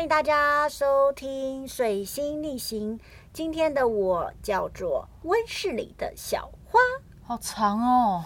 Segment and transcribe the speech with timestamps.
[0.00, 2.98] 欢迎大家收听《水星逆行》。
[3.34, 6.80] 今天的我叫做温室里的小花，
[7.22, 8.24] 好长哦。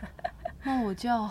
[0.64, 1.30] 那我叫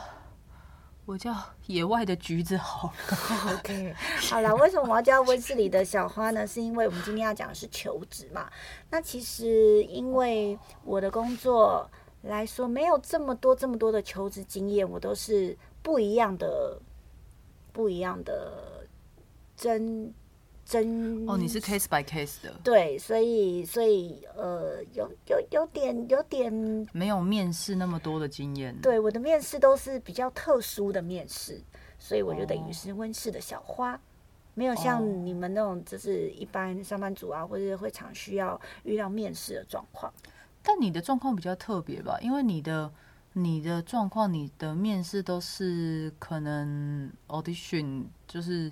[1.08, 1.36] 我叫
[1.66, 3.56] 野外的橘子好了。
[3.56, 3.96] OK，
[4.30, 6.46] 好了，为什么我要叫温室里的小花呢？
[6.46, 8.48] 是因为我们今天要讲的是求职嘛。
[8.92, 11.90] 那其实因为我的工作
[12.22, 16.80] 来说，没有这么多这么多的求职经验，我都是不一样的
[17.74, 18.86] 不一样的
[19.60, 20.14] 真
[20.64, 28.74] 真哦，你是 case by case 的，对，所以所以呃，有有有点有点，没有面试那么多的经验。
[28.82, 31.62] 对，我的面试都是比较特殊的面试，
[31.98, 32.72] 所以我就等于哦。
[32.72, 34.00] 是温室的小花，
[34.54, 35.06] 没有像哦。
[35.06, 40.14] 你们那种就是一般上班族啊，或者会常需要遇到面试的状况。
[40.64, 42.90] 但你的状况比较特别吧，因为你的
[43.34, 48.72] 你的状况，你的面试都是可能 audition，就是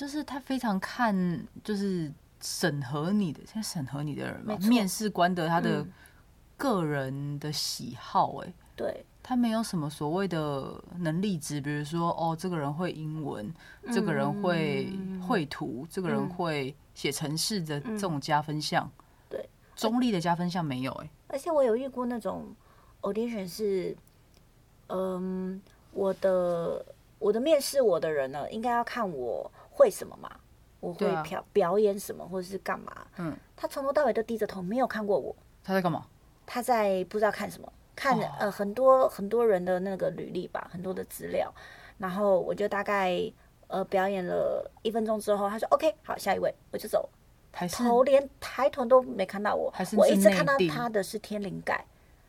[0.00, 1.14] 就是他非常看
[1.62, 5.92] 就是审核你的，现在审核你的人嘛面试官的他的嗯。
[6.56, 13.52] 个人的喜好、哎、对，他没有什么所谓的能力值，比如说哦，这个人会英文，
[13.92, 15.20] 这个人会嗯。
[15.20, 16.28] 绘图，这个人嗯。
[16.30, 18.90] 会写程式的这种加分项。
[19.28, 22.46] 对，中立的加分项没有哎、而且我有遇过那种
[23.02, 23.94] audition 是，
[24.88, 25.60] 嗯，
[25.92, 26.82] 我的
[27.18, 30.30] 我的面试我的人呢，应该要看我会什么嘛，
[30.78, 32.92] 我会表表演什么或者是干嘛。
[33.16, 36.04] 嗯，他从头到尾都低着头，没有看过我，他在干嘛？
[36.44, 41.50] 他在不知道看什么，看呃很多很多人的那个履历吧，很多的资料，
[41.96, 43.32] 然后我就大概
[43.68, 47.08] 呃表演了一分钟之后，他说 OK 好，下一位我就走，
[47.52, 49.72] 还是头连抬头都没看到我。
[49.96, 51.82] 我一直看到他的是天灵盖，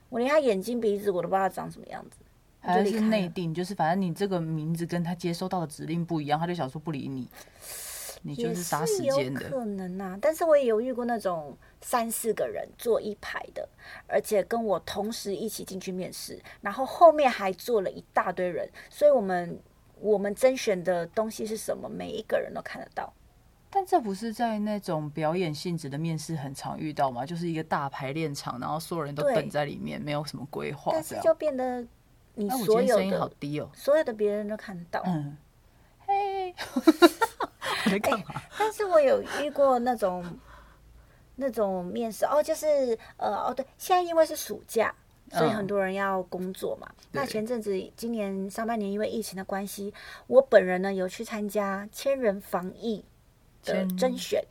[0.07, 2.17] 我连他眼睛鼻子我都不知道长什么样子，
[2.61, 3.01] 还是。
[3.01, 3.53] 内定？
[3.53, 7.27] 就是反正你这个名字跟他接收到的指令不一样，他就想说不理你，
[8.21, 9.49] 你就是杀时间的。
[9.49, 13.67] 可能啊，但是我也有遇过那种三四个人坐一排的，
[14.07, 19.59] 而且跟我同时一起进去面试，然后后面还坐了一大堆人，所以我们
[19.99, 23.11] 我们甄选的东西是什么，每一个人都看得到。
[23.69, 27.25] 但这不是在那种表演性质的面试很常遇到吗？
[27.25, 30.91] 就是一个大排练场，然后所有人都等在里面，没有什么规划。
[30.93, 31.85] 但是就变得
[32.35, 33.69] 你所有天声音好的低哦。
[33.73, 35.37] 所有的别人都看得到，嗯，
[36.05, 36.53] 嘿，
[37.85, 38.25] 我在干嘛？
[38.57, 40.23] 但是我有遇过那种
[41.35, 44.93] 那种面试哦，就是呃哦对，现在因为是暑假，
[45.31, 46.87] 所以嗯很多人要工作嘛。
[47.11, 49.93] 那前阵子今年上半年因为疫情的关系，
[50.27, 53.03] 我本人呢有去参加千人防疫
[53.63, 54.43] 的甄选，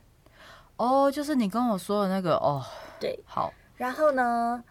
[0.76, 2.64] 哦，就是你跟我说的那个哦，
[3.00, 4.62] 对，好，然后呢。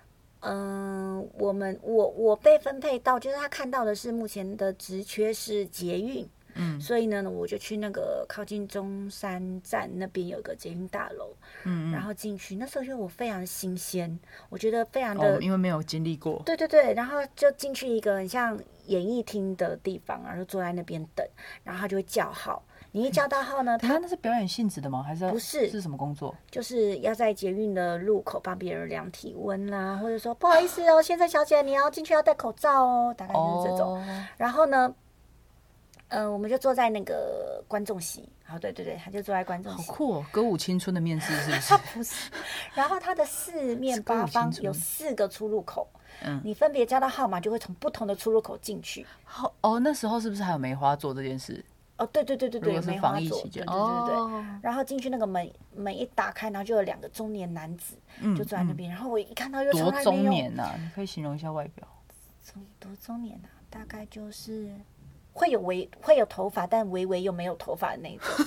[0.42, 6.80] 嗯，我们我我被分配到，就是他看到的是目前的职缺是捷运，嗯。
[6.80, 11.36] 所以呢，我就去那个靠近中山站那边有个捷运大楼，
[11.66, 12.02] 嗯然。
[12.02, 14.18] 后进去，那时候因为我非常新鲜，
[14.50, 18.58] 我觉得非常嗯，的、哦，因为没有经历过，对对对，然后就进去一个很像
[18.88, 21.28] 演艺厅的地方，然后就坐在那边等，
[21.64, 25.04] 然后他就会叫号，你一叫到号呢， 他那是表演性质的吗？
[25.04, 26.36] 还是不是是什么工作？
[26.50, 33.96] 就是要在捷运的路口帮别人量体温啦，或者说不好意思哦， 先生小姐，你要进去要戴口罩哦，大概就是这种。
[33.96, 34.94] 哦，然后呢，
[36.10, 40.26] 嗯、我们就坐在那个观众席，好，对对对，他就坐在观众席，好酷哦！
[40.32, 41.78] 歌舞青春的面试是不是？
[41.94, 42.32] 不是，
[42.74, 45.88] 然后他的四面八方有四个出入口，
[46.26, 49.06] 嗯你分别加到号码，就会从不同的出入口进去。
[49.24, 51.64] 好哦，那时候是不是还有梅花座这件事？
[52.00, 54.16] 哦，对对对对对，是梅花座，防疫期间，对对对对。
[54.16, 61.86] 哦，然后进去那个门门一打开，然后就有两个中年男子嗯就坐在那边，然后我一看到又中来没有年呐、你可以形容一下外表。
[62.42, 64.74] 中多中年啊，大概就是
[65.34, 68.26] 会有微会有头发，但微微又没有头发的那种。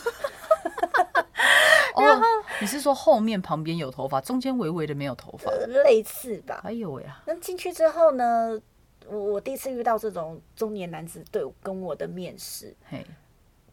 [1.94, 2.20] 哦，
[2.58, 5.50] 你是说后面旁边有头发，中间微微的没有头发？
[5.50, 6.62] 呃类似吧。
[6.64, 7.22] 哎呦喂啊！
[7.26, 8.58] 那进去之后呢，
[9.06, 13.04] 我我第一次遇到这种中年男子对我跟我的面试，嘿，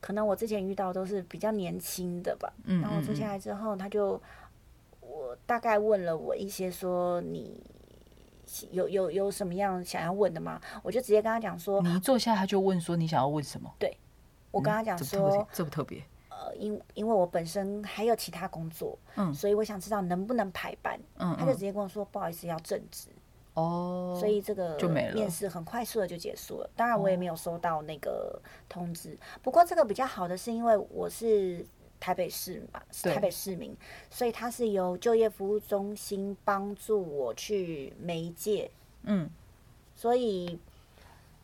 [0.02, 2.52] 可能我之前遇到都是比较年轻的吧。
[2.66, 4.22] 嗯然后我坐下来之后，他就
[5.02, 7.62] 我大概问了我一些说你
[8.72, 10.60] 有有有什么样想要问的吗？
[10.82, 13.72] 我就直接跟他讲说，你一坐下，他就问说你想要问什么？
[13.78, 13.96] 对
[14.52, 16.02] 我跟他讲说别，，这不特别。
[16.30, 21.00] 呃，因因为我本身还有其他工作，嗯所以我想知道能不能排班。
[21.18, 23.10] 嗯他就直嗯，接跟我说，不好意思，要正职。
[23.60, 25.14] 哦，所以这个就没了。
[25.14, 26.70] 面试很快速的就结束了。
[26.76, 29.18] 当然，我也没有收到那个通知。
[29.44, 31.66] 不过这个比较好的是，因为我是
[32.00, 33.76] 台北市嘛，是台北市民，
[34.10, 38.72] 所以他是由就业服务中心帮助我去媒介，
[39.04, 39.30] 嗯，
[39.96, 40.58] 所以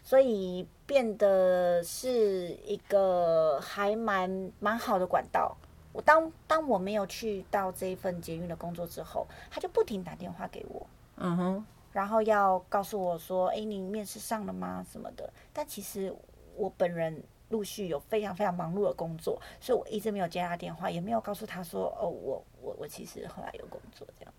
[0.04, 5.56] 所以变得是一个还蛮蛮好的管道。
[5.92, 10.86] 我当当我没有去到这一份捷运的工作之后，他就不停打电话给我，
[11.16, 11.66] 嗯哼，
[11.96, 14.86] 然后要告诉我说：“哎，你面试上了吗？
[14.92, 16.14] 什么的。”但其实
[16.58, 24.34] 我本人陆续有非常非常忙碌的工作，所以我一直没有接他电话，也没有告诉他说：“哦，我我我其实后来有工作这样。”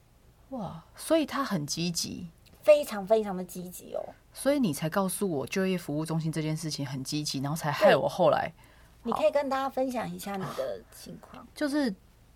[0.50, 2.28] 哇，所以他很积极，
[2.60, 4.04] 非常非常的积极哦。
[4.34, 8.52] 所以你才告诉我就业服务中心这件事情很积极，然后才害我后来。
[9.02, 11.48] 你可以跟大家分享一下你的情况。
[11.54, 11.94] 就是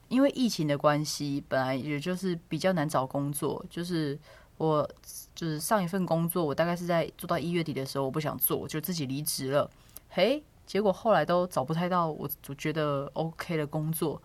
[0.08, 3.62] 因为疫情的关系，本来也就是比较难找工作。
[3.69, 4.19] 就是
[4.60, 4.86] 我
[5.34, 9.70] 就是上一份工作，我大概是在做到一月底的时候，我不想做，我就自己离职了。
[10.10, 14.20] 嘿，结果后来都找不太到我我觉得 OK 的工作，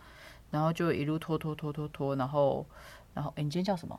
[0.52, 2.66] 然后就一路拖拖拖拖拖，然后
[3.14, 3.98] 然后哎，你今天叫什么？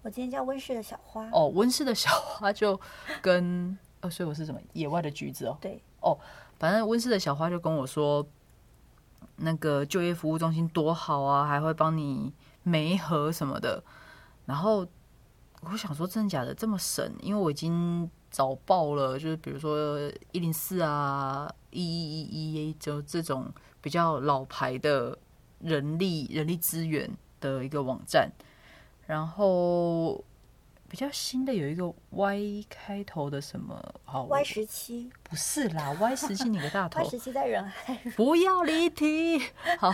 [0.00, 1.28] 我今天叫温室的小花。
[1.32, 2.80] 哦，温室的小花就
[3.20, 4.58] 跟呃，所以我是什么？
[4.72, 5.58] 野外的橘子哦。
[5.60, 5.82] 对。
[6.00, 6.18] 哦。
[6.58, 8.26] 反正温室的小花就跟我说，
[9.36, 12.32] 那个就业服务中心多好啊，还会帮你
[12.62, 13.84] 媒合什么的。
[14.46, 14.86] 然后
[15.62, 17.12] 我想说，真的假的这么神？
[17.20, 19.98] 因为我已经早报了，就是比如说
[20.32, 25.18] 一零四啊、一一一一，就这种比较老牌的
[25.60, 27.10] 人力人力资源
[27.40, 28.30] 的一个网站。
[29.06, 30.24] 然后。
[30.90, 33.78] 比较新的有一个 Y 开头的什么？
[34.04, 39.38] 好，Y 十七不是啦，Y 十七你个大头， Y 十七在人海，不要离题。
[39.78, 39.92] 好，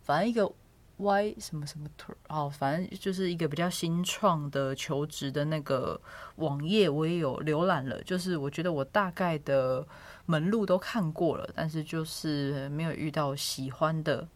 [0.00, 0.48] 反正一个
[0.98, 6.00] Y 什么什么图，好，反正就是一个比较新创的求职的那个
[6.36, 8.02] 网页，我也有浏览了。
[8.02, 9.86] 就是我觉得我大概的
[10.26, 14.28] 门路都看过了，但是就是没有遇到喜欢的。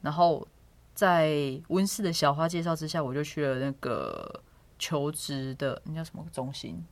[0.00, 0.46] 然后
[0.94, 4.42] 在温室的小花介绍之下，我就去了那个。
[4.82, 6.82] 求职的那叫什么中心？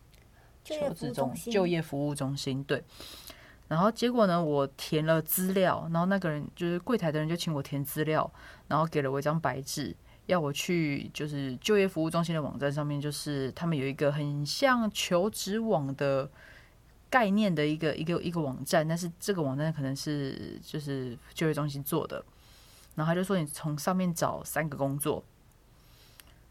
[0.62, 2.62] 求职中心、就业服务中心。
[2.64, 2.84] 对。
[3.68, 8.28] 然后结果呢，我填了资料，然后那个人就是柜台的人就请我填资料，
[8.66, 9.94] 然后给了我一张白纸，
[10.26, 16.30] 要我去就是就业服务中心的网站上面，就是他们有一个很像求职网的
[17.10, 22.24] 概念的一个一个一个网站，但是这个网站可能是就是就业中心做的。
[22.94, 25.22] 然后他就说你从上面找三个工作，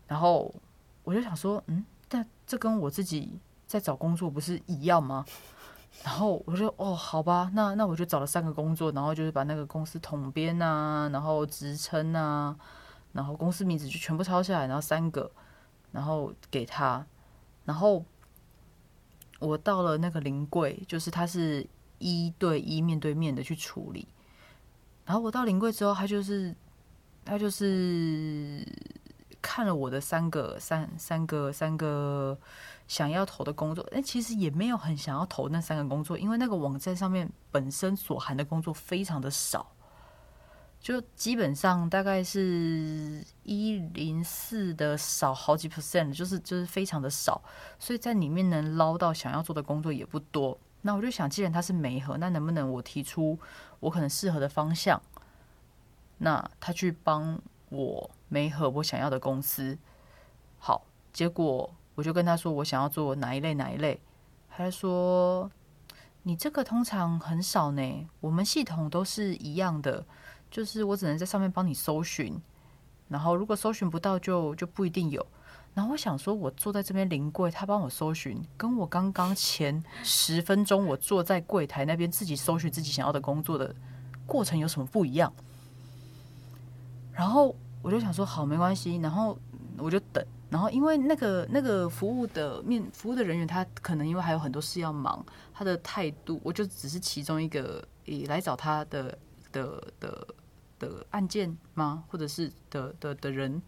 [0.07, 0.53] 然后。
[1.03, 5.25] 我就想说，嗯，但这跟我自己在找工作不是一样吗？
[6.03, 12.55] 然后我就哦，好吧，那那我就找了三个工作，然后就是把那个公司统编啊，然后职称啊，
[13.11, 15.29] 然后公司名字就全部抄下来，然后三个，
[15.91, 17.05] 然后给他，
[17.65, 18.05] 然后
[19.39, 21.67] 我到了那个临柜，就是他是
[21.99, 24.07] 一对一面对面的去处理，
[25.05, 26.55] 然后我到临柜之后，他就是
[27.25, 28.65] 他就是。
[29.57, 32.37] 看了我的三个三三个三个
[32.87, 39.71] 想要投的工作，哎，其实也没有很想要投那三个工作，因为那个网站上面本身所含的工作非常的少，
[40.79, 47.41] 就基本上大概是一零四的少好几 percent，就是就是非常的少，
[47.79, 50.55] 所以在里面能捞到想要做的工作也不多。
[50.83, 53.39] 那我就想，既然他是媒合，那能不能我提出
[53.79, 55.01] 我可能适合的方向，
[56.19, 58.07] 那他去帮我。
[58.29, 59.77] 没和我想要的公司，
[60.59, 63.99] 好，结果我就跟他说我想要做哪一类哪一类，
[64.49, 65.49] 他说
[66.23, 70.05] 你这个通常很少呢，我们系统都是一样的，
[70.51, 72.39] 就是我只能在上面帮你搜寻，
[73.07, 75.25] 然后如果搜寻不到就就不一定有。
[75.73, 83.73] 然后我想说，我坐在这边临柜，他帮我搜寻，跟我刚刚前十分钟我坐在柜台那边自己搜寻自己想要的工作的
[84.25, 85.31] 过程有什么不一样？
[87.13, 87.55] 然后。
[87.87, 89.39] 我就想说好没关系，然后
[89.77, 99.17] 我就等，然后因为那个那个服务的面服务的人员，他可能因为还有很多事要忙，他的态度我就只是其中一个也来找他的
[99.53, 100.27] 的的
[100.79, 102.03] 的案件吗？
[102.09, 103.61] 或者是的的的人，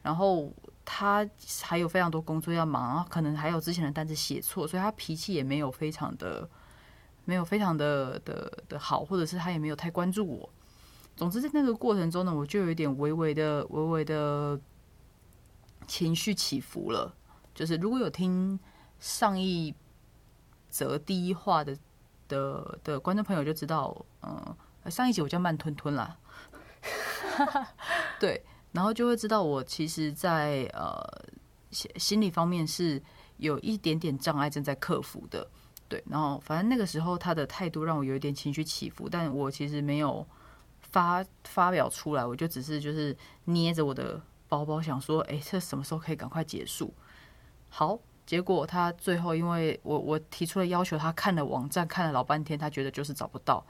[0.00, 0.52] 然后
[0.84, 1.28] 他
[1.62, 6.48] 还有非常多工作要忙，然后可能还有之前的单子写错，所以他脾气也没有非常的
[7.24, 10.48] 没有非常的的的好，或者是他也没有太关注我。
[11.16, 14.60] 总之，在那个过程中呢，我就有一点微微的、微微的
[15.86, 17.14] 情绪起伏了。
[17.54, 18.60] 就是如果有听
[19.00, 19.74] 上一
[20.68, 21.74] 则第一话的
[22.28, 26.18] 的的观众朋友就知道，嗯，上一集我叫慢吞吞啦，
[28.20, 31.02] 对，然后就会知道我其实，在呃
[31.70, 33.02] 心心理方面是
[33.38, 35.48] 有一点点障碍正在克服的。
[35.88, 40.26] 对，然后反正那个时候他的态度让我有一点情绪起伏，但我其实没有。
[40.96, 46.94] 发发表出来，我就只是就是捏着我的包包，想说，哎，这什么时候可以赶快结束？
[47.68, 53.62] 好，结果他最后因为我我提出了要求，他看了网站看了老半天，他觉得就是找不到，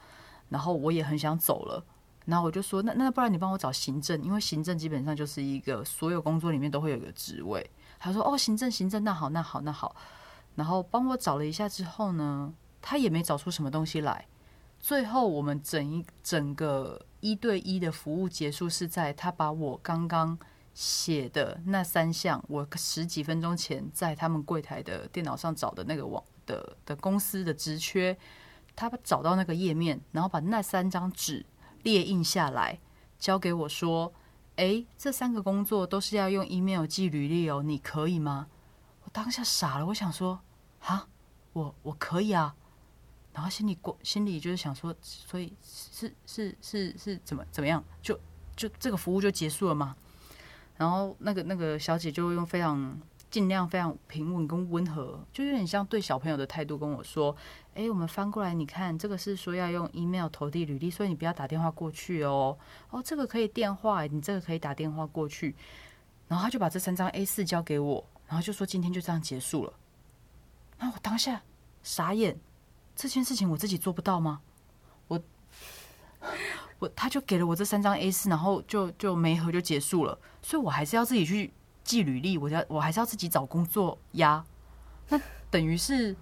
[0.47, 1.83] 然后我也很想走了，
[2.23, 7.69] 然后我就说那那不然你帮我找行政，因为行政基本上就是一个所有工作里面都会有一个职位。
[7.99, 9.93] 他说哦行政行政那好那好那好，
[10.55, 14.25] 然后帮我找了一下之后呢，他也没找出什么东西来。
[14.79, 20.37] 最后我们整一整个一对一的服务结束是在他把我刚刚。
[20.79, 28.15] 写的那三项，我十几分钟前在他们柜台的电脑上找的那个网的的公司的职缺，
[28.75, 31.43] 他找到那个页面，然后把那三张纸
[31.81, 32.79] 列印下来，
[33.17, 34.13] 交给我说
[34.57, 38.45] ：“诶，这三个工作都是要用 email 寄履历哦，你可以吗？”
[39.05, 40.41] 我当下傻了，我想说
[40.85, 41.07] ：“啊，
[41.53, 42.55] 我我可以啊。”
[43.37, 47.83] 然后心里过心里就是想说：“所以是是是是怎么怎么样？
[48.01, 48.19] 就
[48.55, 49.95] 就这个服务就结束了吗？”
[50.75, 57.35] 然后那个那个小姐就用非常尽量非常平稳跟温和，就有点像对小朋友的态度跟我说
[57.75, 62.57] ：“哎，我们翻过来，你看这个是说要用 email 投递履历，所以你不要打电话过去哦。
[62.89, 65.55] 哦，这个可以电话，你这个可以打电话过去。”
[66.27, 69.73] 然后他就把这三张 A 四交给我，然后就说：“今天就这样结束了。”
[70.79, 71.43] 那我当下
[71.83, 72.35] 傻眼，
[72.97, 74.41] 这件事情我自己做不到吗？
[75.07, 75.21] 我。
[76.79, 81.51] 我他就给了我这三张 A 四，然后就就没合就结束了，所以我还是要自己去
[81.83, 84.45] 寄履历，我要我还是要自己找工作呀。
[85.09, 86.15] 那等于是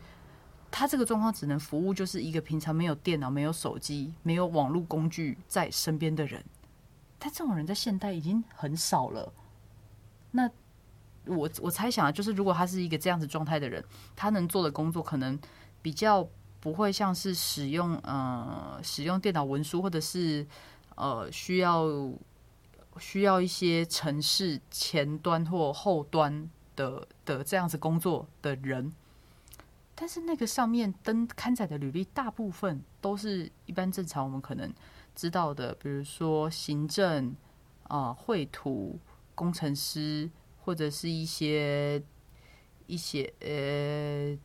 [0.72, 6.42] 他这个状况只能服务就是一个平常没有电脑、没有手机、没有网络工具在身边的人。
[7.20, 9.34] 但这种人在现代已经很少了。
[10.32, 10.50] 那
[11.26, 13.84] 我我猜想啊，就是如果他是一个这样子状态的人，
[14.16, 15.38] 他能做的工作可能
[15.82, 16.26] 比较。
[16.66, 20.44] 不会像是使用呃使用电脑文书，或者是
[20.96, 21.86] 呃需要
[22.98, 28.92] 需要一些城市前端或后端的的这样子工作的人，
[29.94, 34.74] 但是那个上面登刊载的履历，大部分都是一般正常我们可能
[35.14, 37.36] 知道的，比如说行政
[37.84, 38.98] 啊、绘图
[39.36, 40.28] 工程师，
[40.64, 42.02] 或者是一些
[42.88, 44.36] 一些呃。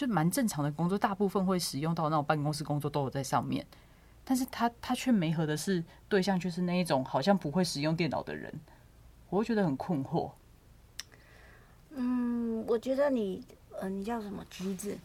[0.00, 3.66] 就蛮正常的工作，大部分会使用到那种办公室工作都有在上面，
[4.24, 8.50] 但是他他却没合的是对象，就是那一种好像不会使用电脑的人，
[9.28, 10.30] 我会觉得很困惑。
[11.90, 13.44] 嗯，我觉得你
[13.78, 14.96] 呃，你叫什么橘子？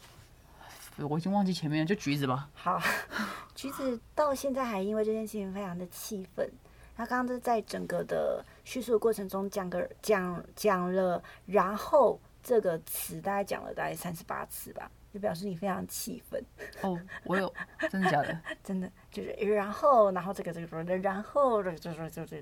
[0.95, 2.49] 我已经忘记前面了，就橘子吧。
[2.53, 2.81] 好，
[3.53, 6.49] 橘子到现在还因为这件事情非常的气愤。
[6.95, 12.17] 他刚刚是在整个的叙述的过程中讲个讲讲了，然后。
[12.45, 16.39] 这个词大概讲了大概三十八次吧，就表示你非常气愤。
[16.83, 17.51] 哦，我有，
[17.89, 18.39] 真的假的？
[18.63, 22.37] 真的就是，然后，然后这个这个说的，然后就就就就，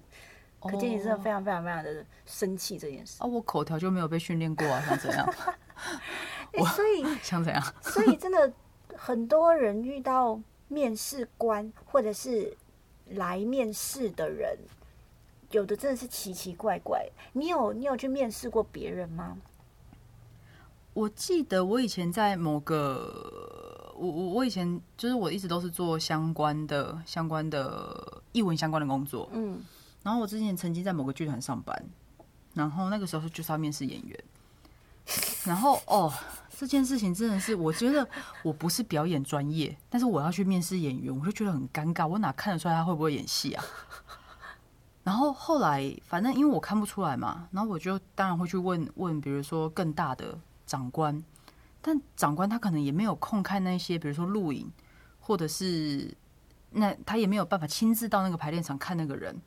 [0.60, 3.24] 可见你真的非常非常非常的生气这件事。
[3.24, 5.34] 啊，我口条就没有被训练过啊，想怎样？
[6.60, 7.64] 我 所以想怎样？
[7.82, 8.52] 所以真的
[8.98, 12.54] 很多人遇到面试官或者是
[13.12, 14.60] 来面试的人，
[15.52, 17.08] 有的真的是奇奇怪怪。
[17.32, 19.38] 你有你有去面试过别人吗？
[20.94, 29.60] 我记得我以前在某个，我我我以前就是我一直都是做相关的相关的译文相关的工作，嗯，
[30.04, 31.84] 然后我之前曾经在某个剧团上班，
[32.54, 34.24] 然后那个时候就是要面试演员，
[35.46, 36.14] 然后哦，
[36.56, 38.08] 这件事情真的是我觉得
[38.44, 43.66] 我不是表演专业，但是我要去面试演员，我就觉得很尴尬，我哪看得出来他会不会演戏啊？
[45.04, 50.38] 然后后来反正因为我看不出来嘛，然后我就当然会去问问，比如说更大的。
[50.74, 51.24] 长官，
[51.84, 54.72] 但长官他可能也没有空看那些，比如说录影，
[55.20, 56.12] 或者是
[56.72, 59.40] 那他也没有办法亲自到那个排练场看那个人。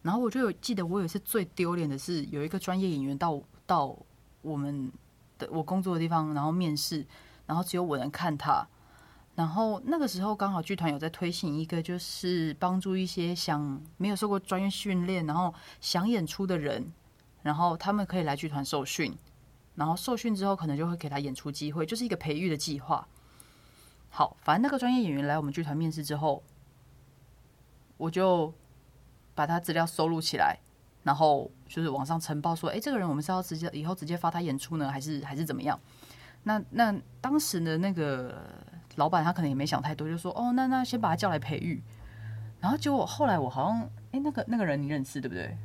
[0.00, 3.94] 然后我就有记得，我有一次最丢脸的是，有一个专业演员到到
[4.40, 4.90] 我们
[5.36, 7.06] 的我工作的地方，然后面试，
[7.44, 8.66] 然后只有我能看他。
[9.34, 16.90] 然后那个时候刚好剧团有在推行一个，就是帮助一些想没有受过专业训练，然后想演出的人，
[17.42, 19.14] 然后他们可以来剧团受训。
[19.74, 23.06] 然后受训之后，可能就会给他演出机会，就是一个培育的计划。
[24.10, 26.42] 好，反正那个专业演员来我们剧团面试之后，
[27.96, 28.52] 我就
[29.34, 30.58] 把他资料收录起来，
[31.02, 35.80] 然后就是网上呈报说：“哎，这个人我们是要直接以后直接发他演出呢，还是还是怎么样？”
[36.44, 38.42] 那那当时的那个
[38.96, 41.82] 老板他可能也没想太多，就说：“哦，那那先把他叫来培育。”
[42.60, 43.80] 然后结果后来我好像，
[44.12, 45.56] 哎，那个那个人你认识对不对？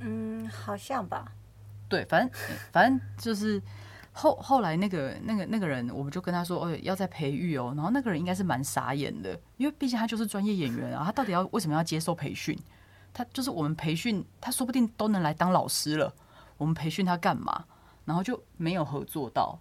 [0.00, 1.32] 嗯，好像吧。
[1.94, 2.40] 对，反正
[2.72, 3.62] 反正就是
[4.12, 7.72] 后后来那个那个那个人，我们就跟他说，哦，要再培育哦。
[7.76, 12.58] 然后那个人应该是蛮傻眼的，因为毕竟他就是专业演员啊，他到底要为什么要接受培训？
[13.12, 16.12] 他就是我们培训，他说不定都能来当老师了，
[16.56, 17.64] 我们培训他干嘛？
[18.04, 19.58] 然后就没有合作到，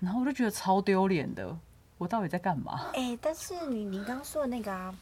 [0.00, 1.56] 然后我就觉得超丢脸的，
[1.96, 2.90] 我到底在干嘛？
[2.94, 4.94] 哎、但是你你刚刚说的那个啊，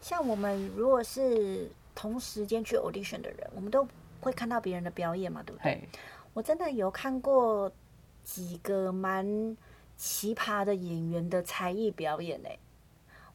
[0.00, 3.86] 像我们如果是同时间去 audition 的人，我们都
[4.20, 5.88] 会看到别人的表演嘛，对不对？
[6.32, 7.70] 嘿，我真的有看过
[8.24, 9.56] 几个蛮
[9.96, 12.58] 奇葩的演员的才艺表演诶、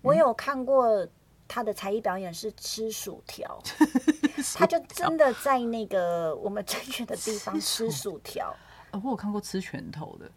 [0.01, 1.07] 我有看过
[1.47, 3.61] 他的才艺表演是吃薯条，
[4.55, 8.55] 他就真的在那个我们正确的地方吃吃薯条。
[8.91, 10.31] 呃，我有看过吃拳头的，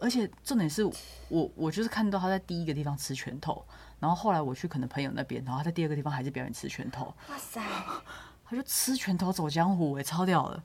[0.00, 0.84] 而且重点是
[1.28, 3.64] 我我就是看到他在第一个地方吃拳头，
[3.98, 7.60] 然后后来我去可能朋友那边，然后他在第二个地方还是表演吃拳头，哇塞！
[8.46, 10.62] 他就吃拳头走江湖、哎，超屌的。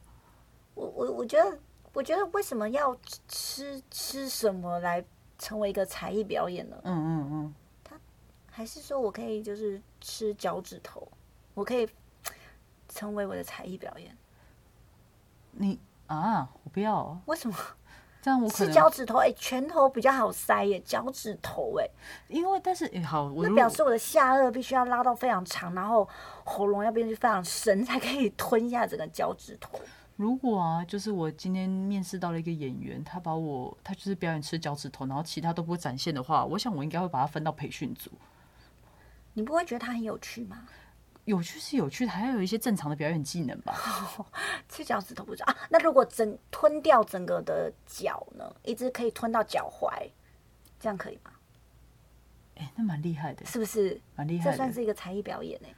[0.79, 1.57] 我我我觉得，
[1.93, 2.95] 我觉得为什么要
[3.27, 5.03] 吃吃什么来
[5.37, 6.77] 成为一个才艺表演呢？
[6.83, 7.99] 嗯嗯嗯，他
[8.49, 11.05] 还是说我可以就是吃脚趾头，
[11.53, 11.87] 我可以
[12.87, 14.15] 成为我的才艺表演？
[15.51, 17.55] 你啊，我不要，为什么
[18.21, 19.17] 这样我吃脚趾头？
[19.17, 21.85] 哎、拳头比较好塞耶，脚趾头哎，
[22.29, 26.07] 因为但是哎、好，我那表示我的下颚必须要拉到非常长，然后
[26.45, 29.77] 喉咙要变得非常深，才可以吞下整个脚趾头。
[30.19, 38.11] 如果啊，就是我今天面试到了一个演员，他把我他就是表演吃脚趾头，然后其他都不会展现的话，我想我应该会把他分到培训组。
[39.31, 40.67] 你不会觉得他很有趣吗？
[41.23, 43.73] 有趣是有趣的，还要有一些正常的表演技能吧。
[44.67, 45.57] 吃脚趾头不知道啊？
[45.69, 48.53] 那如果整吞掉整个的脚呢？
[48.63, 49.89] 一直可以吞到脚踝，
[50.81, 51.31] 这样可以吗？
[52.57, 54.01] 哎、那蛮厉害的，是不是？
[54.17, 54.73] 蛮厉害的。
[54.73, 55.73] 是一个才艺表演哎。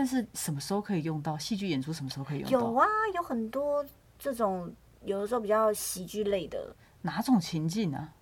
[0.00, 1.36] 但是什么时候可以用到？
[1.36, 2.58] 戏剧演出什么时候可以用到？
[2.58, 3.84] 有啊，有很多
[4.18, 8.14] 这种，有的时候比较喜剧类的，哪种情境啊？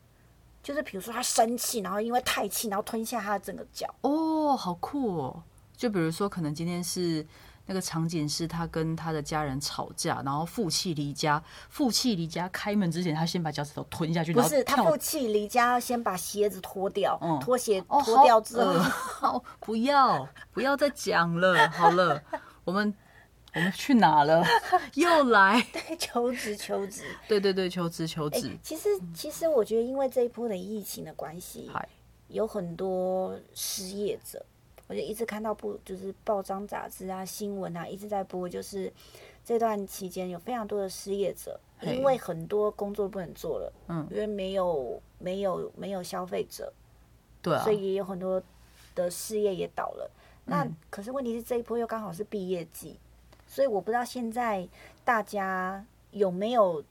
[0.60, 3.94] 就是比如说他生气，然后因为太气，然后吞下他的整个脚。
[4.00, 5.40] 哦，好酷哦！
[5.76, 7.24] 就比如说，可能今天是
[7.70, 22.22] 那个场景是他跟他的家人吵架，然后负气离家，负气离家开门之前，他先把脚趾头吞下去，不是，他跳负气离家，要先把鞋子脱掉，嗯拖鞋哦，脱掉之后， 好恶好，不要不要再讲了，好了，
[22.64, 22.94] 我们
[23.54, 24.42] 我们去哪了？
[24.94, 25.96] 又来 对？
[25.98, 27.02] 求职求职。
[27.28, 31.86] 对对对，求职求哎、职，其实其实我觉得，因为这一波的疫情的关系，嗨，
[32.28, 34.42] 有很多失业者，
[34.88, 38.92] 我就一直看到不就是报章杂志啊、新闻啊，一直在播，就是
[39.44, 46.72] 这段期间有非常多的失业者，因为很多工作不能做了，嗯因为没有没有没有消费者，
[47.42, 48.42] 对啊所，以也有很多
[48.94, 50.10] 的事业也倒了。
[50.46, 52.98] 那、嗯可是问题是这一波又刚好是毕业季，
[53.46, 54.66] 所以我不知道现在
[55.04, 56.82] 大家有没有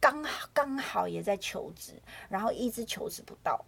[0.00, 1.92] 刚好刚好也在求职，
[2.28, 3.64] 然后一直求职不到，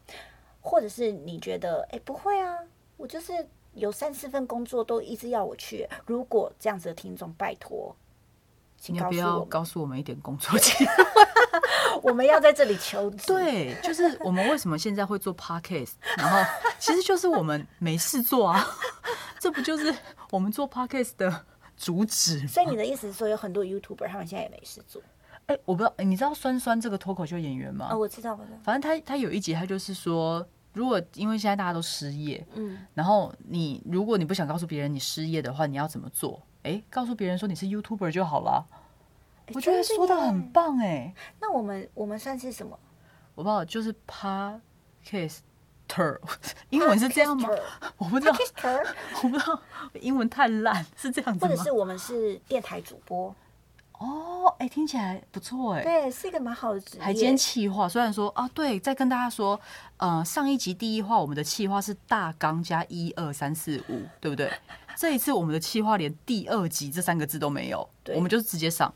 [0.60, 2.58] 或者是你觉得哎、不会啊，
[2.96, 3.32] 我就是
[3.74, 5.88] 有三四份工作都一直要我去。
[6.06, 7.94] 如果这样子的听众，拜托，
[8.78, 10.58] 请不要告诉我们，告诉我们一点工作？
[12.02, 13.26] 我们要在这里求职。
[13.26, 18.66] 对，就是我们为什么现在会做 podcast，然后其实就是我们没事做啊，
[19.38, 19.94] 这不就是
[20.30, 21.44] 我们做 podcast 的
[21.76, 22.46] 主旨？
[22.48, 25.02] 所以你的意思是说，有很多 YouTuber 他们现在也没事做？
[25.46, 27.88] 哎、我不知道，你知道酸酸这个脱口秀演员吗？
[27.92, 28.58] 哦，我知道，我知道。
[28.62, 30.46] 反正他他有一集，他就是说，
[30.80, 36.40] 如果因为现在大家都失业，嗯，然后你如果你不想告诉别人你失业的话，你要怎么做？
[36.62, 38.64] 哎，告诉别人说你是 YouTuber 就好了。
[39.52, 42.78] 我觉得真说的很棒哎，那我们我们算是什么？
[43.34, 46.18] 我不知道，就是 podcaster，
[46.70, 47.50] 英文是这样吗？
[47.98, 48.34] 我不知道，
[49.22, 49.60] 我不知道，
[50.00, 51.50] 英文太烂，是这样子吗？
[51.50, 53.34] 或者是我们是电台主播？
[54.00, 55.82] 哦，哎，听起来不错哎。
[55.82, 57.02] 对，是一个蛮好的职业。
[57.02, 59.60] 还兼企划，虽然说啊，对，再跟大家说，
[59.98, 64.50] 呃，上一集第一话我们的企划是大纲加一二三四五，对不对？
[64.96, 68.92] 这一次我们的企划连第二集这三个字都没有，对我们就是直接上。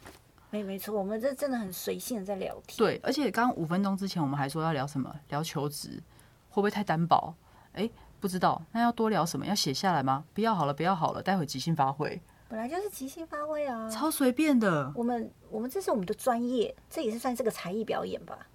[0.51, 2.79] 没没错，我们这真的很随性的在聊天。
[2.79, 5.15] 对，而且刚刚五分钟之前我们还说要聊什么？
[5.29, 6.03] 聊求职，
[6.49, 7.35] 会不会太单薄？
[7.73, 7.91] 哎，
[8.21, 9.45] 不知道，那要多聊什么？
[9.45, 10.25] 要写下来吗？
[10.33, 12.23] 不要好了，不要好了，待会即兴发挥，
[12.55, 13.91] 本来就是即兴发挥啊。
[13.91, 18.47] 超随便的我们我们这是我们的专业，这也是算是个才艺表演吧？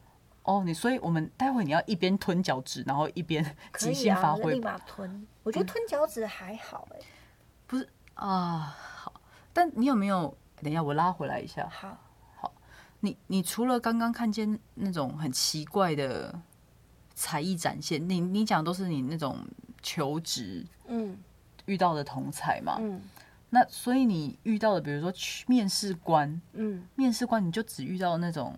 [0.43, 0.63] 哦。
[0.65, 3.43] 你所以我们待会你要一边吞脚趾，然后一边
[3.77, 5.27] 即兴发挥立马吞。
[5.43, 6.99] 我觉得吞脚趾还好哎、
[7.67, 8.73] 不是啊。
[8.79, 9.13] 好，
[9.51, 10.33] 但你有没有？
[10.63, 11.67] 等一下，我拉回来一下。
[11.69, 11.97] 好
[12.37, 12.53] 好，
[13.01, 16.33] 你你除了刚刚看见那种很奇怪的
[17.15, 19.45] 才艺展现，你你讲都是你那种
[19.81, 21.17] 求职嗯
[21.65, 22.77] 遇到的同才嘛？
[22.79, 23.01] 嗯
[23.49, 28.53] 那所以你遇到的，比如说去面试官，嗯，面试官你就只遇到那种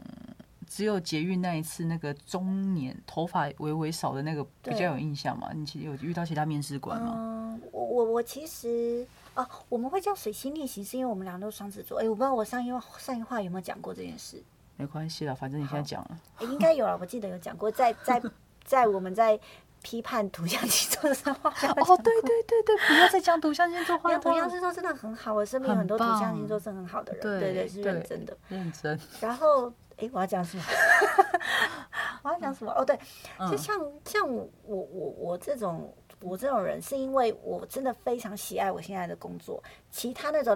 [0.67, 5.51] 只有捷运那一次那个中年头发微微少的那个比较有印象嘛？
[5.53, 7.13] 你其实有遇到其他面试官吗？
[7.17, 11.99] 嗯，我我我其实哦，我们会叫水星逆行，是因为我们俩都是双子座。
[11.99, 14.43] 哎，我不知道我上一话上一话有没有讲过这件事。
[14.77, 16.19] 没关系了，反正你现在讲了。
[16.39, 18.21] 诶应该有了，我记得有讲过，在在
[18.63, 19.39] 在我们在
[19.83, 28.37] 批判图像星座的时候，哦，对对对对，不要再讲图像星座坏没有，土象话，星座真的很好，我身边有很多图像星座是很好的人，对对对，是认对真的。
[28.47, 28.99] 认真。
[29.19, 30.63] 然后，哎，我要讲什么？
[32.23, 32.71] 我要讲什么？
[32.73, 32.95] 哦，对，
[33.39, 34.85] 就嗯像像我我
[35.17, 35.91] 我这种
[36.21, 40.55] 我这种人，是因为我真的非常喜爱我现在的工作，其他那种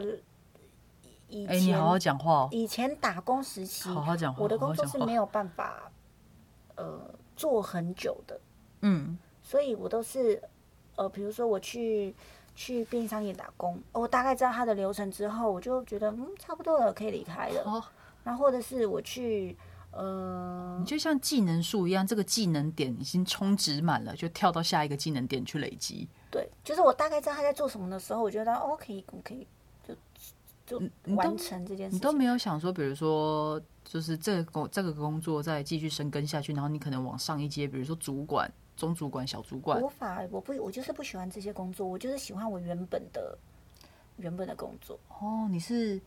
[1.27, 5.13] 以好好讲话哦，以前打工时期，好好讲话，我的工作是没。
[5.13, 5.91] 有办法
[6.75, 6.99] 呃
[7.37, 8.37] 做很久的，
[8.85, 10.39] 嗯，所以我都是
[10.95, 12.13] 呃，比如说我去
[12.55, 17.63] 去便利商店打工，我大概知道它的流程之后，我就觉得嗯差不多了，可以离开了。
[17.65, 17.83] 哦，
[18.23, 19.57] 然后或者是我去
[19.91, 26.07] 呃你就像技能树一样，这个技能点已经充值满了，就跳到下一个技能点去累积。
[26.29, 29.47] 对，就是我大概知道他在做什么的时候，我觉得哦可以我可以
[29.87, 29.95] 就
[30.65, 30.81] 就
[31.15, 31.97] 完成这件事情。
[31.97, 39.87] 你都没有想说，比如说，就是这个工这个工作再继续深耕下去，然后你可能往上一阶，比如说主管、中主管、小主管无。
[39.87, 43.37] 法，我不我就是不喜欢这些工作，我就是喜欢我原本的
[44.17, 44.99] 原本的工作。
[45.09, 46.01] 哦，你是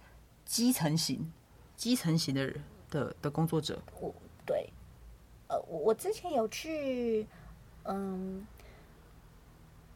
[0.44, 1.32] 基层型、
[1.76, 3.80] 基层型的人的的工作者。
[4.00, 4.14] 我
[4.46, 4.70] 对，
[5.48, 7.26] 呃，我我之前有去，
[7.84, 8.46] 嗯，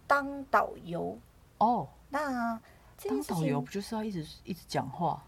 [0.06, 1.18] 当导游。
[1.58, 2.60] 哦，那
[3.04, 5.22] 当导游，不就是要一直一直讲话？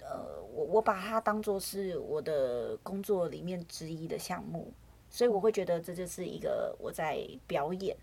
[0.00, 4.70] 呃我我把它当做是我的工作里面之一的项目，
[5.14, 7.96] 所以我会觉得这就是一个我在表演。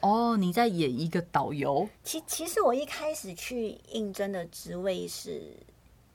[0.00, 1.86] 哦，你在演一个导游。
[2.02, 5.54] 其其实我一开始去应征的职位是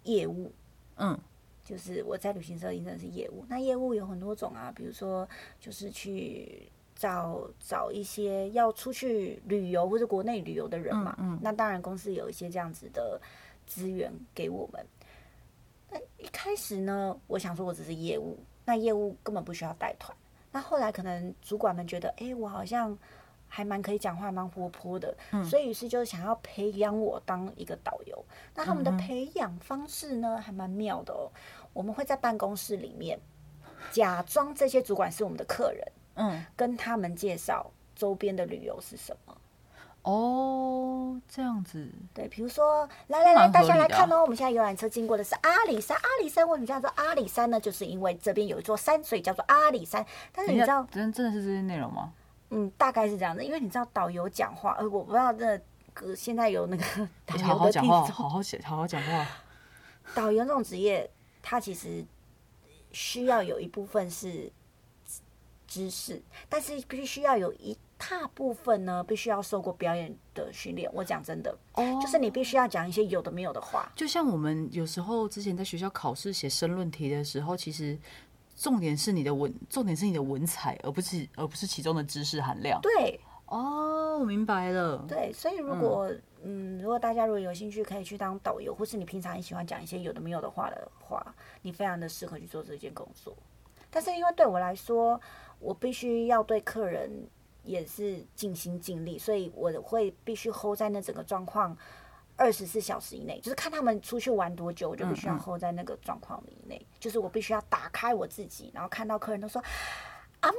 [0.05, 0.51] 业务，
[0.95, 1.15] 嗯，
[1.63, 3.45] 就是我在旅行社应征的是业务。
[3.47, 11.15] 那业务有很多种啊，比如说就是去找找一些要出去旅游或者国内旅游的人嘛。
[11.19, 13.21] 嗯那当然公司有一些这样子的
[13.67, 14.83] 资源给我们。
[15.91, 18.35] 那一开始呢，我想说我只是业务，
[18.67, 20.13] 那业务根本不需要带团。
[20.51, 22.97] 那后来可能主管们觉得，哎、我好像
[23.47, 28.25] 还蛮可以讲话，蛮活泼的，所以于是就想要培养我当一个导游。
[28.53, 31.31] 那他们的培养方式呢，还蛮妙的哦。
[31.71, 33.17] 我们会在办公室里面
[33.91, 39.37] 假装这些主管是我们的客人，嗯，跟他们介绍周边的旅游是什么。
[40.09, 41.85] 哦，这样子。
[42.13, 45.97] 对，比如说，来来来，大家来看哦，我们现在游览车经过的是阿里山。
[45.97, 47.59] 阿里山为什么叫做阿里山呢？
[47.59, 50.05] 就是因为这边有一座山，所以叫做阿里山。
[50.31, 52.13] 但是你知道，真真的是这些内容吗？
[52.51, 55.59] 嗯，大概是这样子，因为你知道导游讲话，呃，我不知道这
[55.93, 56.83] 个现在有那个
[57.27, 59.27] 导游的听好讲话，众，好好写，好好讲话。
[60.15, 61.09] 导游这种职业，
[61.41, 62.05] 他其实
[62.93, 64.49] 需要有一部分是
[65.67, 70.89] 知识，但是必须要有一大部分呢，必须要受过表演的训练。
[70.93, 73.91] 我讲真的，哦就是你必须要讲一些有的没有的话。
[73.95, 77.97] 就像我们有时候之前在学校考试写申论题的时候，其实
[78.55, 82.79] 重点是你的文，重点是你的文采，而不是而不是其中的知识含量。
[82.81, 85.03] 对哦，我明白了。
[85.07, 86.11] 对，所以如果
[86.43, 93.35] 嗯如果大家如果有兴趣，可以去当导游，或是你平常很喜欢讲一些有的没有的话的话，你非常的适合去做这件工作。
[93.89, 95.19] 但是因为对我来说，
[95.59, 97.09] 我必须要对客人
[97.63, 101.75] 也是尽心尽力，所以我会必须 hold 在那整个状况
[102.35, 109.63] 二十四小时以内，就是看他们出去玩多久，我就必须要 hold 在那个状况以内，就是我必须要打开我自己，然后看到客人都说。
[110.41, 110.57] 阿妈，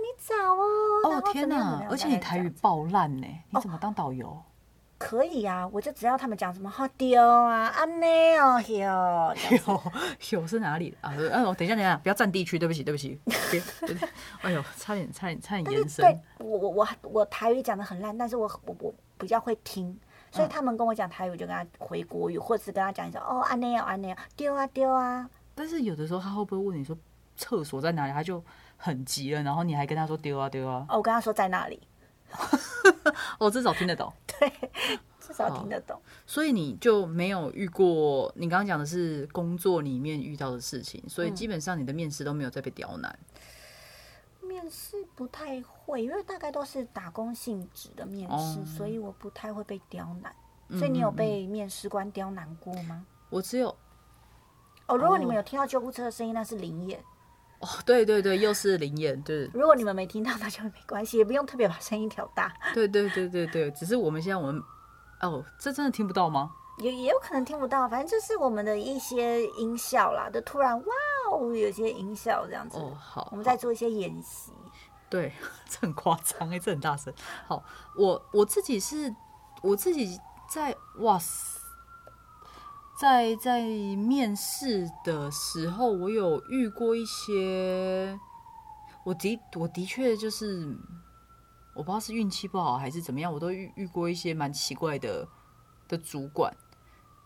[0.00, 1.18] 你早哦！
[1.18, 1.86] 哦天哪！
[1.90, 4.42] 而且你台语爆烂呢，你怎么当导游？
[4.98, 9.90] 可以啊，我就只要他们讲什么好丢啊，安内哦， 哟，这样子
[10.30, 11.12] 有有是哪里啊？
[11.32, 13.18] 哎呦，等一下，等一下，不要占地区，对不起，对不起，
[14.42, 16.04] 哎呦，差点，差点，差点延伸。
[16.04, 19.96] 对我我我我台语讲的很烂，但是我我我比较会听，
[20.32, 26.96] 所以嗯他们跟我讲台语，我就跟他回国语，或者是跟他讲一下哦，安内哦，安内哦，丢啊丢啊，但是有的时候他会不会问你说
[27.36, 28.12] 厕所在哪里？
[28.12, 28.44] 他就
[28.76, 30.84] 很急了，然后你还跟他说丢啊丢啊。
[30.88, 31.80] 哦，我跟他说在那里，
[33.38, 34.12] 哦， 至少听得懂。
[34.26, 34.52] 对
[35.20, 36.00] 至少听得懂。
[36.26, 43.18] 所以你就没有遇过你刚刚讲的是工作里面遇到的事情，所以基本上你的面试都没有再被刁难。
[44.40, 50.34] 面试不太会，因为大概都是打工性质的面试，哦所以我不太会被刁难。
[50.68, 53.04] 嗯所以你有被面试官刁难过吗？
[53.30, 53.68] 我只有
[54.86, 57.02] 哦，如果你们哦有听到救护车的声音，那是灵眼。
[57.60, 64.62] 哦，对对对，又是灵眼，对如果你们没听到，那就没关系，也不用特别把声音调大，对对对对对，只是我们现在我们
[65.20, 66.52] 哦，这真的听不到吗？
[66.78, 67.88] 也也有可能听不到。
[67.88, 70.86] 反正就是我们的一些音效啦，就突然哇
[71.32, 72.78] 哦，有些音效这样子。
[72.78, 74.52] 哦，好，我们在做一些演习。
[75.10, 75.32] 对，
[75.68, 77.12] 这很夸张哎，这很大声。
[77.48, 77.64] 好，
[77.96, 79.12] 我我自己是
[79.62, 81.57] 我自己在哇塞，
[82.98, 88.18] 在在面试的时候，我有遇过一些，
[89.04, 90.76] 我的我的确就是，
[91.76, 95.28] 我不知道是运气不好还是怎么样，我都遇遇过一些蛮奇怪的
[95.86, 96.52] 的主管。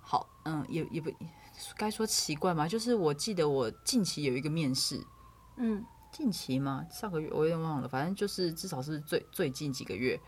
[0.03, 1.11] 好，嗯，也也不
[1.79, 5.03] 该说奇怪嘛，就是我记得我近期有一个面试，
[5.57, 6.87] 嗯近期吗？
[6.91, 10.21] 上个月我有点忘了，反正就是至少是最最近几个月。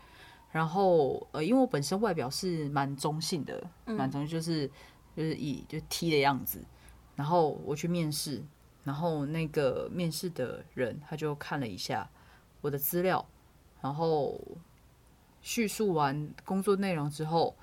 [0.51, 4.71] 然后呃，因为我本身外表是蛮中性的，蛮中性，就是
[5.15, 6.63] 就是以就 T 的样子。
[7.15, 8.43] 然后我去面试，
[8.83, 12.09] 然后那个面试的人他就看了一下
[12.61, 13.25] 我的资料，
[13.81, 14.39] 然后
[15.41, 17.55] 叙述完工作内容之后，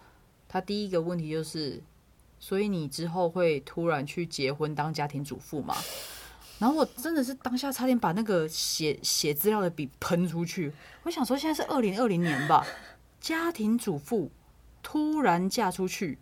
[0.48, 1.82] 他第一个问题就是：
[2.40, 5.76] 所以你之后会突然去结婚当家庭主妇吗？
[6.58, 10.72] 然后我真的是当下差点把那个写写资料的笔喷出去。
[11.02, 12.64] 我想说，现在是二零二零年吧，
[13.20, 14.30] 家庭主妇
[14.80, 16.18] 突然嫁出去，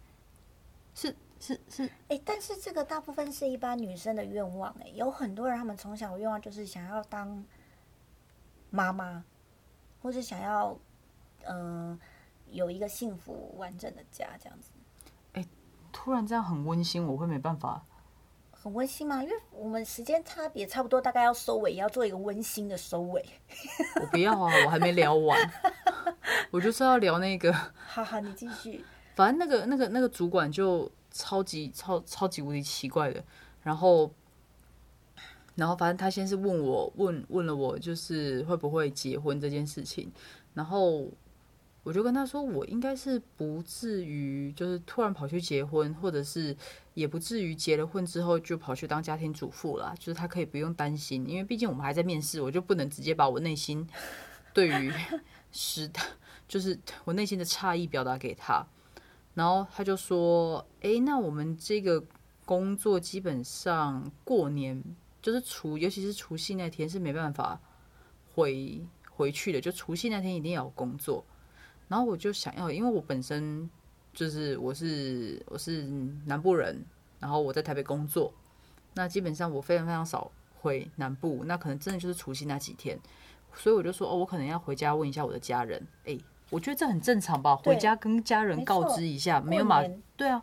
[0.95, 7.45] 是是是，哎、但是这个大部分是一般女生的愿望、哎，有很多人他们从小的愿望就是想要当
[8.71, 9.25] 妈妈，
[10.03, 10.77] 或是想要
[11.45, 12.01] 嗯、呃
[12.51, 14.73] 有一个幸福完整的家这样子。
[15.35, 15.47] 哎
[15.93, 17.85] 突然这样很温馨，我会没办法。
[18.51, 19.23] 很温馨吗？
[19.23, 23.25] 因为我们时间差别差不多，大概要收尾，也要做一个温馨的收尾。
[24.01, 25.39] 我不要啊，我还没聊完，
[26.51, 27.53] 我就是要聊那个。
[27.87, 28.85] 好好，你继续。
[29.21, 33.23] 反正那个那个那个主管就超级超超级无敌奇怪的，
[33.63, 34.11] 然后
[35.57, 40.11] 然后反正他先是问我问问了我就是会不会结婚这件事情，
[40.55, 41.07] 然后
[41.83, 46.57] 我就跟他说我应该是不至于就是突然跑去结婚，或者是
[46.95, 53.87] 也不至于结了婚之后就跑去当家庭主妇啦，就是他可以不用担心，因为毕竟我们还在面试，我就不能直接把我内心
[54.55, 54.91] 对于
[55.53, 56.01] 时代
[56.49, 58.67] 就是我内心的诧异表达给他。
[59.35, 62.03] 然后他就说：“诶，那我们这个
[62.45, 64.83] 工作基本上过年
[65.23, 67.59] 就是除，尤其是除夕那天是没办法
[68.35, 71.25] 回回去的，就除夕那天一定要工作。”
[71.89, 73.71] 然后我就想要，因为我本身
[74.13, 75.85] 就是我是我是
[76.27, 76.85] 南部人，
[77.21, 78.33] 然后我在台北工作，
[78.95, 82.99] 那基本上我非常非常少回南部，那可能真的就是除夕那几天，
[83.55, 86.19] 所以我就说：“哦，我可能要回家问一下我的家人。”诶。
[86.51, 89.83] 我觉得这很正常吧，回家跟家人告知一下，没有马
[90.17, 90.43] 对啊，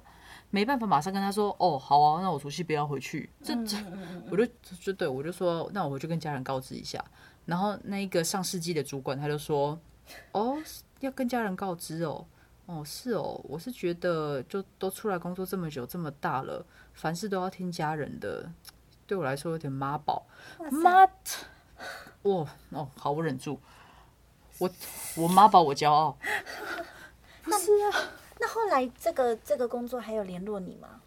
[0.49, 3.29] 没办法马上跟他说哦，好啊，那我除夕不要回去。
[3.43, 3.77] 这嗯这，
[4.31, 4.45] 我就
[4.81, 7.03] 就对我就说，那我回去跟家人告知一下。
[7.45, 9.77] 然后那一个上世纪的主管他就说，
[10.31, 10.57] 哦，
[11.01, 12.25] 要跟家人告知哦，
[12.65, 18.49] 哦是哦，我是觉得就都出来工作这么久这么大了，凡事都要听家人的，
[19.05, 20.25] 对我来说有点妈宝。
[20.71, 21.05] 妈，
[22.23, 23.59] 哇哦，好，我忍住。
[24.59, 24.69] 我
[25.15, 26.17] 我妈把，我骄傲。
[27.43, 31.01] 不是啊，那后来这个这个工作还有联络你吗？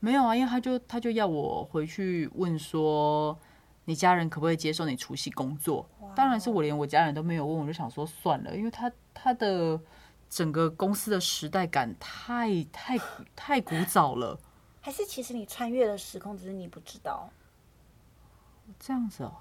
[0.00, 3.38] 没有啊，因为他就他就要我回去问说，
[3.84, 5.88] 你家人可不可以接受你除夕工作？
[6.14, 9.80] 当然是我连我家人都没有问，我就想说算了，因为他他的
[10.28, 12.98] 整个公司的时代感太太
[13.34, 14.38] 太古早了，
[14.80, 17.30] 还是其实你穿越了时空，只是你不知道？
[18.78, 19.32] 这样子哦。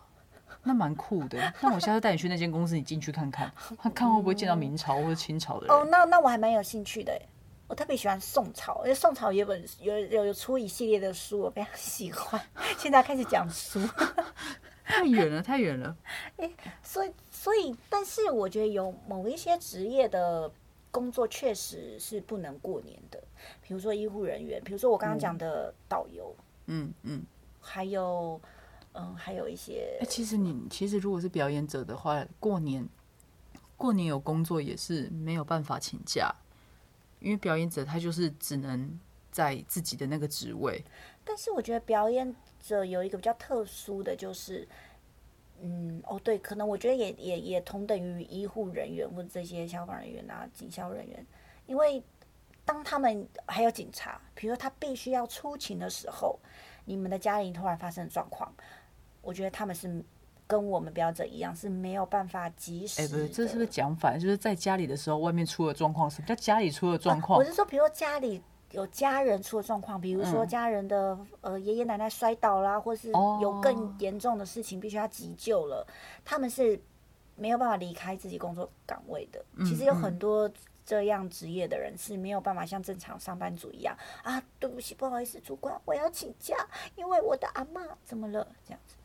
[0.61, 3.51] 那蛮酷的，那我下次带你去那间公司，你进去看看，
[3.95, 5.75] 看会不会见到明朝或者清朝的人。
[5.75, 7.19] 哦，那那我还蛮有兴趣的。
[7.67, 12.39] 我特别喜欢宋朝，因为宋朝有本有有有出一系列的书，我非常喜欢。
[12.77, 13.79] 现在开始讲书，
[14.85, 15.95] 太远了，太远了。
[16.83, 20.51] 所以所以，但是我觉得有某一些职业的
[20.91, 23.19] 工作确实是不能过年的，
[23.61, 26.35] 比如说医护人员，比如说我刚刚讲的导游，
[26.67, 27.23] 嗯嗯。
[27.65, 28.39] 还有
[28.93, 32.87] 嗯，还有一些哎、其实你其实如果是表演者的话，过年
[33.75, 36.33] 过年有工作也是没有办法请假，
[37.19, 38.99] 因为表演者他就是只能
[39.31, 40.83] 在自己的那个职位。
[41.23, 44.67] 但是我觉得表演者有一个比较特殊的就是，
[45.61, 51.25] 嗯，哦对，可能我觉得也也也同等于医护人员或者这些消防人员啊、警消人员，
[51.65, 52.03] 因为
[52.63, 56.39] 当他们还有警察，比如说他必须要出勤的时候，
[56.85, 58.53] 你们的家里突然发生状况，
[59.23, 60.03] 我觉得他们是
[60.45, 64.19] 跟我们表演者一样是没有办法及时哎、不是，这是不是讲反？
[64.19, 66.07] 就是在家里的时候，外面出了状况。
[66.07, 67.39] 什么叫家里出了状况？
[67.39, 68.39] 我是说，比如说家里
[68.71, 75.87] 有家人出了状况，比如说嗯家人的、呃爷爷奶奶摔倒啦，或是哦有更严重的事情必须要急救了，
[76.25, 76.79] 他们是
[77.35, 79.43] 没有办法离开自己工作岗位的。
[79.55, 80.51] 嗯其实有很多
[80.85, 86.57] 这样职业的人是没有办法像正常上班族一样啊，对不起，不好意思，主管，我要请假，
[86.97, 88.45] 因为我的阿妈怎么了？
[88.67, 88.95] 这样子，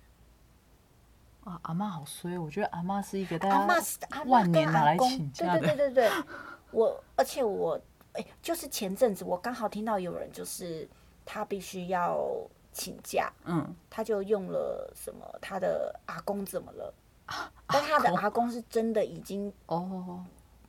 [1.48, 5.60] 啊，阿妈好衰，我觉得阿妈是一个大阿家万年拿来阿公，请假的。
[5.60, 6.24] 对对对对 对，
[6.70, 7.80] 我而且我
[8.12, 10.88] 哎、就是前阵子我刚好听到有人就是
[11.24, 12.28] 他必须要
[12.72, 16.92] 请假，嗯，他就用了什么他的阿公怎么了？
[17.66, 20.24] 但他的阿公是真的已经哦，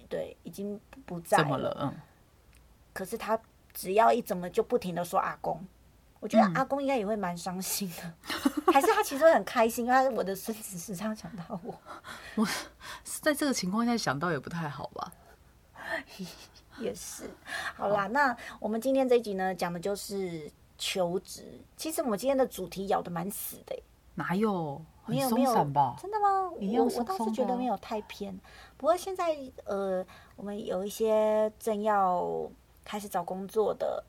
[0.08, 1.76] 对已经不不在怎么了？
[1.82, 1.94] 嗯，
[2.94, 3.40] 可是他
[3.74, 5.60] 只要一怎么就不停的说阿公，
[6.20, 8.14] 我觉得嗯阿公应该也会蛮伤心的，
[8.72, 11.74] 还是他其实会很开心，因为我的孙子时常想到我，
[12.36, 12.48] 我
[13.04, 15.12] 在这个情况下想到也不太好吧？
[16.80, 17.30] 也是。
[17.76, 21.60] 好啦，那我们今天这一集呢，讲的就是求职。
[21.76, 23.84] 其实我们今天的主题咬的蛮死的耶，
[24.16, 24.82] 哪有？
[25.06, 25.96] 没有没有吧？
[26.00, 26.52] 真的吗？
[26.52, 28.40] 我我倒是觉得没有太偏。
[28.78, 30.06] 不过现在呃，
[30.36, 32.48] 我们有一些正要
[32.86, 34.04] 开始找工作的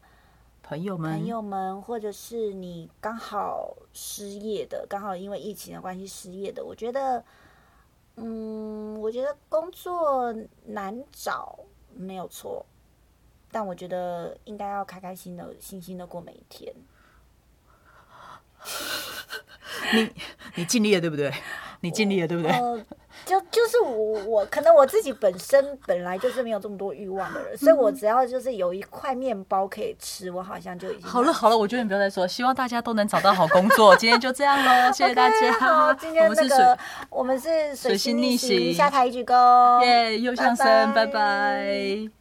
[0.70, 7.24] 朋友们，朋友们，或者是你刚好失业的，刚好因为疫情的关系失业的，我觉得，
[8.14, 10.32] 嗯，我觉得工作
[10.66, 11.58] 难找
[11.92, 12.64] 没有错，
[13.50, 16.72] 但我觉得应该要开开心的、心心的过每一天。
[19.94, 20.10] 你
[20.56, 21.32] 你尽力了，对不对？
[21.82, 22.52] 你尽力了，对不对？
[22.52, 22.78] 呃，
[23.24, 33.96] 就就是我我可能我自己本身本来就是没有这么多欲望的人，所以我只要就是有一块面包可以吃，我好像就已经好了好了，我觉得你不要再说，希望大家都能找到好工作。
[33.96, 35.94] 今天就这样喽， 谢谢大 OK，好，家。
[35.94, 36.76] 今天我们是那个水
[37.08, 42.19] 我们是水水星逆行，下台一鞠躬，耶，右上升，拜拜拜